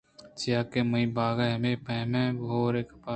چیاکہ 0.37 0.79
مئے 0.91 1.03
باغءَ 1.15 1.47
ہمے 1.55 1.73
پیمیں 1.85 2.27
ہورے 2.47 2.81
پکّاریں 2.87 3.09